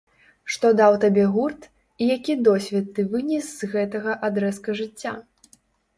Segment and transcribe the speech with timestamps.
[0.53, 1.67] Што даў табе гурт,
[2.01, 5.13] і які досвед ты вынес з гэтага адрэзка жыцця?